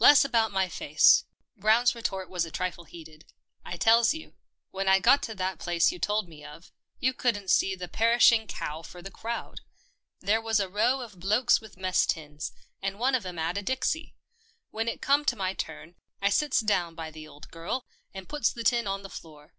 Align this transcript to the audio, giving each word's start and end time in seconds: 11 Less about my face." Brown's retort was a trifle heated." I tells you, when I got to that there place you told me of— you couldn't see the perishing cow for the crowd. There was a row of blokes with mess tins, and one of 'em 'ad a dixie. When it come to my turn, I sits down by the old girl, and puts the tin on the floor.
11 0.00 0.10
Less 0.10 0.24
about 0.24 0.50
my 0.50 0.68
face." 0.68 1.22
Brown's 1.56 1.94
retort 1.94 2.28
was 2.28 2.44
a 2.44 2.50
trifle 2.50 2.82
heated." 2.82 3.24
I 3.64 3.76
tells 3.76 4.12
you, 4.12 4.34
when 4.72 4.88
I 4.88 4.98
got 4.98 5.22
to 5.22 5.36
that 5.36 5.50
there 5.50 5.56
place 5.56 5.92
you 5.92 6.00
told 6.00 6.28
me 6.28 6.44
of— 6.44 6.72
you 6.98 7.14
couldn't 7.14 7.48
see 7.52 7.76
the 7.76 7.86
perishing 7.86 8.48
cow 8.48 8.82
for 8.82 9.00
the 9.02 9.12
crowd. 9.12 9.60
There 10.18 10.40
was 10.40 10.58
a 10.58 10.68
row 10.68 11.00
of 11.00 11.20
blokes 11.20 11.60
with 11.60 11.76
mess 11.76 12.06
tins, 12.06 12.50
and 12.82 12.98
one 12.98 13.14
of 13.14 13.24
'em 13.24 13.38
'ad 13.38 13.56
a 13.56 13.62
dixie. 13.62 14.16
When 14.72 14.88
it 14.88 15.00
come 15.00 15.24
to 15.26 15.36
my 15.36 15.54
turn, 15.54 15.94
I 16.20 16.30
sits 16.30 16.58
down 16.58 16.96
by 16.96 17.12
the 17.12 17.28
old 17.28 17.48
girl, 17.52 17.86
and 18.12 18.28
puts 18.28 18.50
the 18.50 18.64
tin 18.64 18.88
on 18.88 19.02
the 19.02 19.08
floor. 19.08 19.54